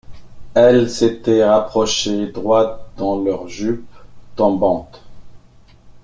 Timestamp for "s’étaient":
0.89-1.45